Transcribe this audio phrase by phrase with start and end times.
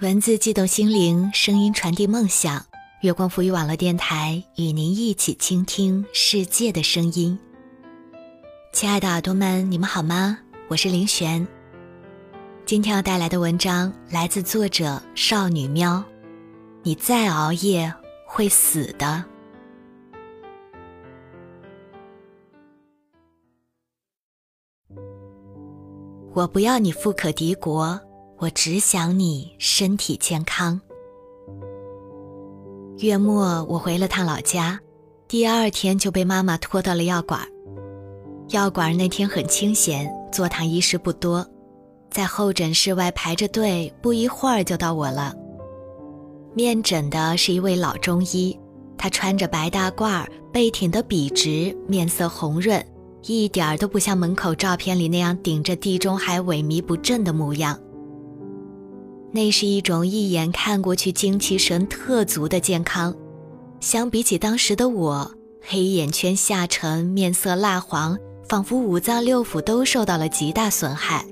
[0.00, 2.64] 文字悸动心灵，声音传递梦想。
[3.02, 7.38] 月光浮语网络电台与您一起倾听世界的声音。
[8.72, 10.38] 亲爱的耳朵们，你们好吗？
[10.68, 11.46] 我是林璇。
[12.64, 16.02] 今天要带来的文章来自作者少女喵。
[16.82, 17.92] 你再熬夜
[18.24, 19.22] 会死的。
[26.32, 28.00] 我不要你富可敌国，
[28.40, 30.80] 我只想你身体健康。
[32.96, 34.80] 月末我回了趟老家，
[35.28, 37.46] 第二天就被妈妈拖到了药馆。
[38.48, 41.46] 药馆那天很清闲，坐堂医师不多，
[42.10, 45.34] 在候诊室外排着队，不一会儿就到我了。
[46.54, 48.58] 面诊的是一位老中医，
[48.96, 52.82] 他穿着白大褂，背挺得笔直，面色红润。
[53.24, 57.78] 一点儿都不像门口照片里那样顶着地中海萎靡不振的模样。
[59.32, 63.14] 那是一种一眼看过去精气神特足的健康，
[63.80, 65.30] 相比起当时的我，
[65.62, 68.18] 黑眼圈下沉，面色蜡黄，
[68.48, 71.24] 仿佛五脏六腑都受到了极大损害，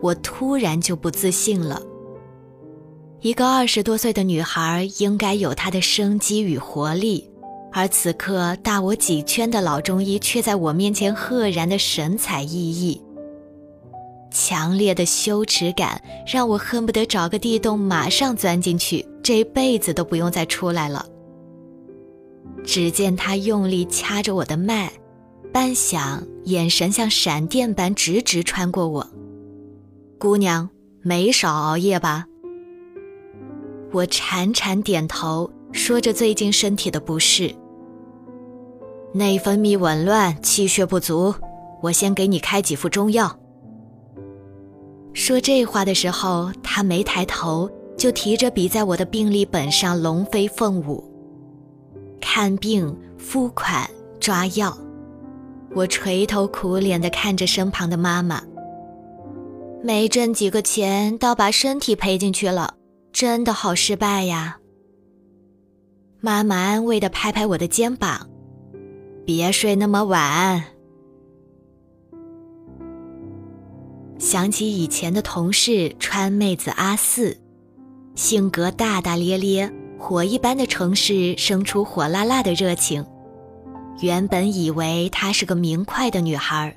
[0.00, 1.82] 我突然就不自信了。
[3.20, 7.28] 一个二十多岁的女孩应该有她的生机与活力。
[7.72, 12.98] 而此刻，大我几圈的老中医却在我面前赫然的神采奕奕。
[14.38, 21.06] 强烈的羞耻感让我恨不得找个地洞马上钻进去，这辈子都不用再出来了。
[22.62, 24.92] 只见他用力掐着我的脉，
[25.54, 29.06] 半晌，眼神像闪电般直直穿过我。
[30.18, 30.68] 姑娘，
[31.00, 32.26] 没少熬夜吧？
[33.90, 37.54] 我颤颤点头，说着最近身体的不适。
[39.14, 41.34] 内分泌紊乱，气血不足，
[41.82, 43.34] 我先给你开几副中药。
[45.16, 51.02] 说这话的时候，他没抬头，就提着笔在我的病历本上龙飞凤舞。
[52.20, 53.88] 看病、付款、
[54.20, 54.76] 抓药，
[55.74, 58.42] 我垂头苦脸地看着身旁的妈妈。
[59.82, 62.74] 没挣几个钱，倒把身体赔进去了，
[63.10, 64.58] 真的好失败呀。
[66.20, 68.28] 妈妈安慰地拍拍我的肩膀。
[69.24, 70.62] 别睡那么晚。
[74.26, 77.38] 想起以前的同事川妹子阿四，
[78.16, 83.06] 性格大大咧咧，火一般的城市生出火辣辣的热情。
[84.00, 86.76] 原本以为她是个明快的女孩，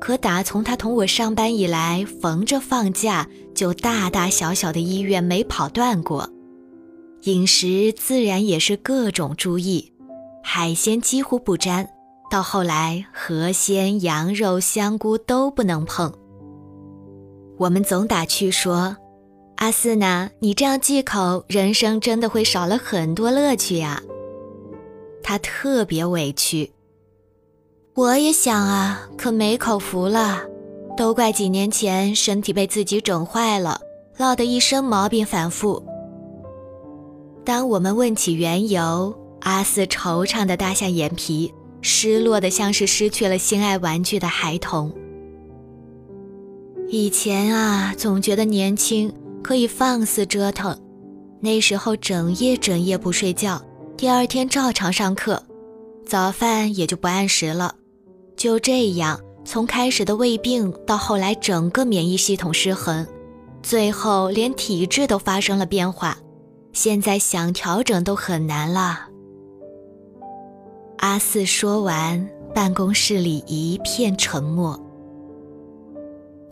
[0.00, 6.28] 可打从她同我上班以来，逢着放假就大大小小的医院没跑断过，
[7.22, 9.92] 饮食自然也是各种注意。
[10.42, 11.88] 海鲜几乎不沾，
[12.28, 16.12] 到后来河鲜、羊肉、香菇都不能碰。
[17.60, 18.96] 我们总打趣说
[19.56, 20.30] ：“阿四呢？
[20.38, 24.02] 你这样忌口，人生真的会少了很多乐趣呀。”
[25.22, 26.72] 他特别委屈。
[27.94, 30.40] 我也想啊，可没口福了。
[30.96, 33.78] 都怪几年前身体被自己整坏了，
[34.16, 35.84] 落得一身毛病反复。
[37.44, 44.90] 当我们问起缘由，阿四惆怅的耷下眼皮，失落的像是失去了心爱玩具的孩童。
[46.92, 49.12] 以前啊，总觉得年轻
[49.44, 50.76] 可以放肆折腾，
[51.38, 53.62] 那时候整夜整夜不睡觉，
[53.96, 55.40] 第二天照常上课，
[56.04, 57.72] 早饭也就不按时了。
[58.36, 63.06] 就这样，从开始的胃病到后来整个免疫系统失衡，
[63.62, 66.18] 最后连体质都发生了变化，
[66.72, 69.06] 现在想调整都很难了。
[70.96, 74.76] 阿四说完，办公室里一片沉默，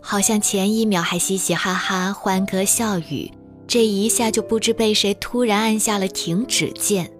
[0.01, 3.31] 好像前一秒还嘻嘻哈哈、欢歌笑语，
[3.67, 7.11] 这一下就不知被谁突然按下了停止键。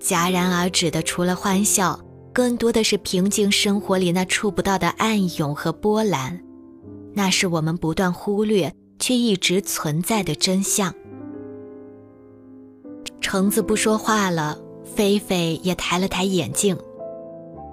[0.00, 1.98] 戛然而止的，除了欢笑，
[2.32, 6.40] 更多的是平静生活里那触不到的暗涌和波澜，
[7.14, 10.94] 那是我们不断忽略却一直存在的真相。
[13.20, 14.58] 橙子不说话了。
[14.84, 16.76] 菲菲也抬了抬眼镜，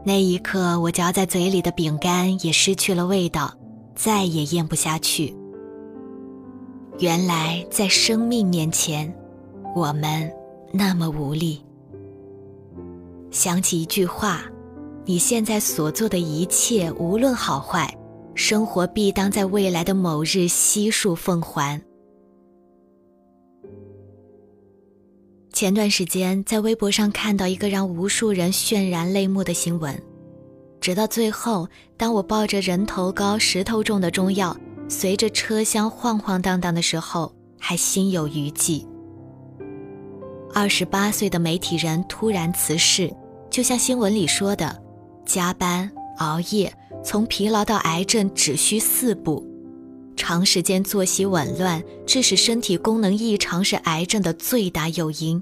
[0.05, 3.51] 那一刻，我嚼在嘴里的饼干也失去了味道，
[3.99, 5.35] 再也咽不下去。
[6.99, 9.13] 原来，在生命面前，
[9.75, 10.31] 我们
[10.71, 11.61] 那么无力。
[13.29, 14.45] 想起一句话
[15.03, 17.93] ：“你现在所做的一切，无论好坏，
[18.35, 21.81] 生活必当在未来的某日悉数奉还。”
[25.51, 30.01] 前段时间在微博上看到一个让无数人渲然泪目的新闻，
[30.81, 31.67] 直到最后，
[31.97, 34.55] 当我抱着人头高、石头重的中药，
[34.87, 38.87] 随着车厢晃晃荡荡的时候，还心有余悸。
[40.53, 43.13] 二十八岁的媒体人突然辞世，
[43.49, 44.81] 就像新闻里说的，
[45.25, 46.73] 加班熬夜，
[47.03, 49.45] 从疲劳到癌症只需四步。
[50.15, 55.41] 长时间作息紊乱，致使身体功能异常，是癌症的最大诱因。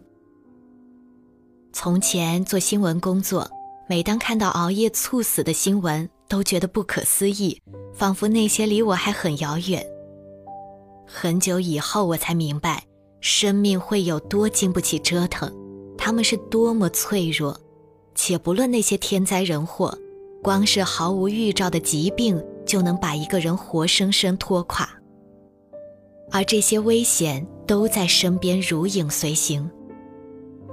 [1.74, 3.50] 从前做新闻工作，
[3.90, 7.62] 每当看到熬夜猝死的新闻，都觉得不可思议，
[7.94, 9.86] 仿佛那些离我还很遥远。
[11.06, 12.84] 很久以后，我才明白，
[13.22, 15.50] 生命会有多经不起折腾，
[15.98, 17.58] 他们是多么脆弱。
[18.14, 19.98] 且不论那些天灾人祸，
[20.44, 24.90] 光是毫无预兆的疾病，就能把一个人活生生拖垮。
[26.30, 29.70] 而这些危险都在身边如影随形。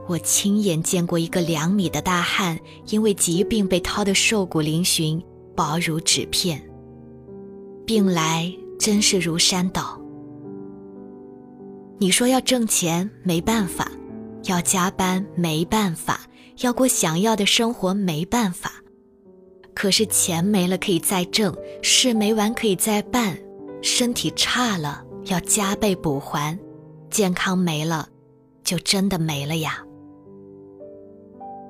[0.06, 2.58] 我亲眼见过一个两米的大汉，
[2.88, 5.22] 因为疾病被掏得瘦骨嶙峋，
[5.54, 6.62] 薄如纸片。
[7.86, 10.00] 病来真是如山倒。
[11.98, 13.90] 你说要挣钱没办法，
[14.44, 16.20] 要加班没办法，
[16.60, 18.72] 要过想要的生活没办法。
[19.74, 23.38] 可是钱没了可以再挣，事没完可以再办，
[23.80, 26.58] 身体差了要加倍补还，
[27.10, 28.08] 健康没了
[28.62, 29.82] 就真的没了呀。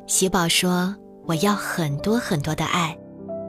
[0.07, 0.95] 喜宝说
[1.27, 2.97] ：“我要很多很多的爱，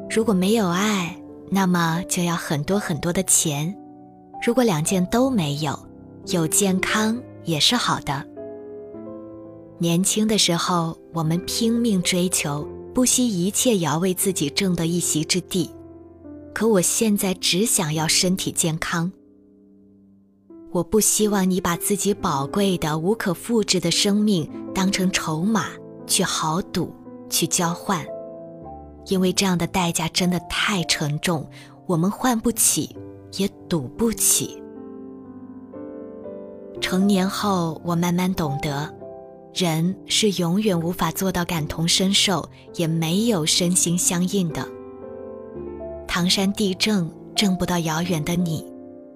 [0.09, 1.15] 如果没有爱，
[1.49, 3.75] 那么就要很多很多的钱。
[4.45, 5.77] 如果两件都没有。”
[6.29, 8.25] 有健康也是好的。
[9.77, 15.69] 年轻的时候，我们拼命追求，不惜一切也要为自己挣得一席之地。
[16.51, 19.11] 可我现在只想要身体健康。
[20.71, 25.67] 我不希望你把自己宝贵的、无可复制的生命当成筹码
[26.07, 26.93] 去豪赌、
[27.29, 28.05] 去交换，
[29.07, 31.47] 因为这样的代价真的太沉重，
[31.87, 32.95] 我们换不起，
[33.37, 34.61] 也赌不起。
[36.81, 38.93] 成年后，我慢慢懂得，
[39.53, 44.67] 人是永远无法做到感同身受，也没有身心相应的。
[46.07, 48.65] 唐山地震震不到遥远的你，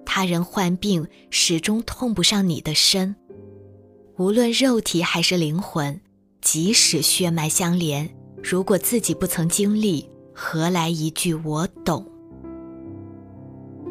[0.04, 3.14] 他人患病始终痛不上你的身。
[4.18, 6.00] 无论肉体还是灵魂，
[6.40, 8.08] 即使血脉相连，
[8.42, 12.06] 如果自己不曾经历，何来一句我懂？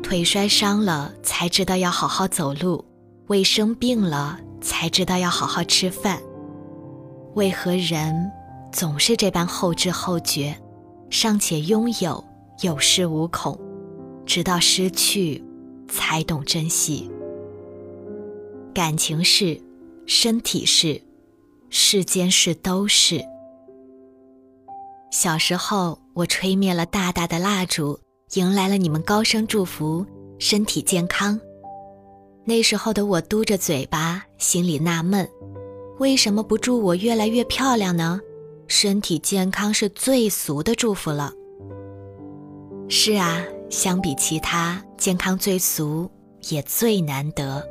[0.02, 2.84] 腿摔伤了，才知道要好好走路。
[3.28, 6.20] 胃生病了才知道要好好吃饭，
[7.36, 8.32] 为何人
[8.72, 10.58] 总是这般后知后觉，
[11.12, 12.24] 尚且拥有
[12.64, 13.60] 有恃无恐，
[14.26, 15.44] 直到失去
[15.88, 17.12] 才懂珍惜。
[18.74, 19.62] 感情是，
[20.08, 21.00] 身体是，
[21.70, 23.24] 世间事都是。
[25.12, 28.00] 小时候，我吹灭了大大的蜡烛，
[28.34, 30.06] 迎来了你们高声祝福，
[30.40, 31.40] 身体健康。
[32.46, 35.28] 那时候的我嘟着嘴巴，心里纳闷，
[36.00, 38.20] 为什么不祝我越来越漂亮呢？
[38.68, 41.32] 身体健康是最俗的祝福了。
[42.88, 46.10] 是啊，相比其他，健康最俗，
[46.50, 47.64] 也最难得。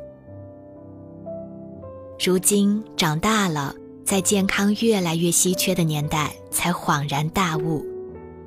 [2.23, 3.73] 如今长大了，
[4.09, 7.85] 在健康越来越稀缺的年代，才恍然大悟，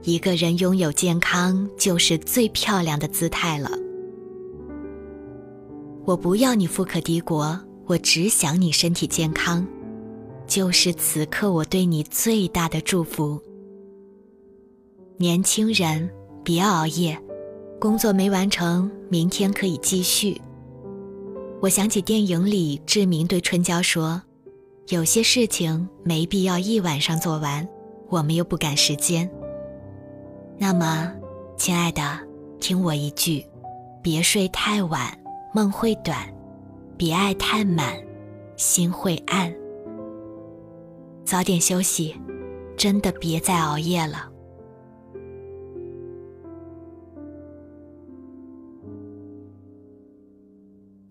[0.02, 3.70] 一个人拥有健康，就是最漂亮的姿态了。
[6.04, 9.64] 我不要你富可敌国，我只想你身体健康，
[10.48, 13.40] 就是此刻我对你最大的祝福。
[15.16, 16.10] 年轻人，
[16.42, 17.16] 别熬夜，
[17.78, 20.40] 工作没完成，明天可以继续。
[21.60, 24.20] 我想起电影里志明对春娇说
[24.89, 27.67] ：“有些事情没必要一晚上做完，
[28.08, 29.31] 我们又不赶时间。”
[30.58, 31.12] 那么，
[31.56, 32.03] 亲爱的，
[32.60, 33.44] 听我一句，
[34.03, 35.19] 别睡太晚。
[35.55, 36.17] 梦会短，
[36.96, 37.94] 别爱太满，
[38.56, 39.55] 心会暗。
[41.27, 42.17] 早点休息，
[42.74, 44.31] 真的别再熬夜了。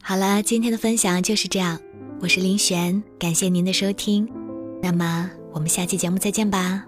[0.02, 1.80] 好了，今天的分享就是这样，
[2.22, 4.30] 我是林璇，感谢您的收听，
[4.80, 6.86] 那么我们下期节目再见吧。